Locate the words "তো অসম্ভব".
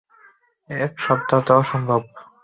1.47-2.01